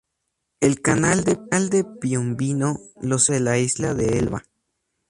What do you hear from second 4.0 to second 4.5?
Elba.